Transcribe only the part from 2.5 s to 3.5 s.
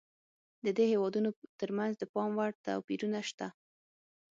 توپیرونه شته.